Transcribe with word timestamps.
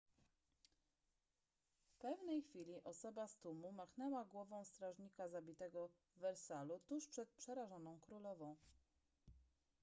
w 1.89 1.97
pewnej 2.01 2.41
chwili 2.41 2.83
osoba 2.83 3.27
z 3.27 3.37
tłumu 3.37 3.71
machnęła 3.71 4.25
głową 4.25 4.63
strażnika 4.65 5.29
zabitego 5.29 5.87
w 6.15 6.19
wersalu 6.19 6.79
tuż 6.87 7.07
przed 7.07 7.29
przerażoną 7.29 7.99
królową 8.01 8.55